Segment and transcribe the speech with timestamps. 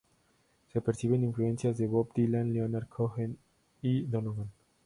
[0.73, 3.37] Se perciben influencias de Bob Dylan, Leonard Cohen
[3.83, 4.49] y Donovan.